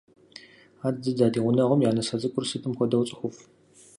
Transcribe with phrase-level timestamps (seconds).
[0.85, 3.39] Адыдыд, а ди гъунэгъум я нысэ цӀыкӀур сытым хуэдэу цӀыхуфӏ.